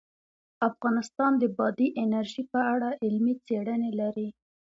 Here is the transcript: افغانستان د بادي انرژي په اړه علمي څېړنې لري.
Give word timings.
افغانستان 0.69 1.31
د 1.37 1.43
بادي 1.57 1.87
انرژي 2.03 2.43
په 2.51 2.59
اړه 2.73 2.89
علمي 3.03 3.33
څېړنې 3.45 3.91
لري. 4.01 4.27